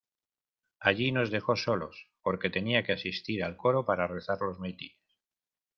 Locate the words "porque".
2.23-2.49